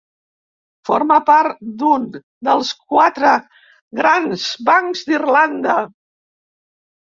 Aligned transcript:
Forma 0.89 1.17
part 1.27 1.59
d'un 1.83 2.07
dels 2.49 2.73
quatre 2.95 3.35
grans 4.03 4.49
bancs 4.73 5.07
d'Irlanda. 5.11 5.81